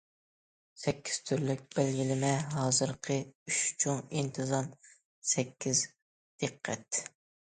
[0.83, 3.17] سەككىز تۈرلۈك بەلگىلىمە ھازىرقى«
[3.51, 4.71] ئۈچ چوڭ ئىنتىزام،
[5.35, 5.83] سەككىز
[6.45, 7.03] دىققەت».